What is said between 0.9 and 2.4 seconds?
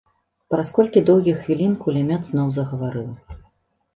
доўгіх хвілін кулямёт